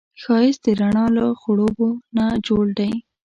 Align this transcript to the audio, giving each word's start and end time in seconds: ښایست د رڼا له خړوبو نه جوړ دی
ښایست 0.21 0.61
د 0.65 0.67
رڼا 0.79 1.05
له 1.15 1.25
خړوبو 1.41 1.87
نه 2.17 2.25
جوړ 2.47 2.63
دی 2.79 2.91